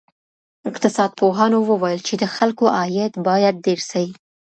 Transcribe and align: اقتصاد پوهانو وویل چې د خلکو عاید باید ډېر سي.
اقتصاد 0.69 1.11
پوهانو 1.19 1.59
وویل 1.71 2.01
چې 2.07 2.13
د 2.21 2.23
خلکو 2.35 2.65
عاید 2.77 3.13
باید 3.27 3.55
ډېر 3.65 3.79
سي. 3.91 4.05